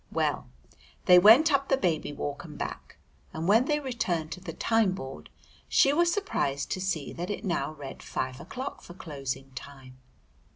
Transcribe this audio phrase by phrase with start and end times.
[0.11, 0.49] Well,
[1.05, 2.97] they went up the Baby Walk and back,
[3.33, 5.29] and when they returned to the time board
[5.69, 9.99] she was surprised to see that it now read five o'clock for closing time.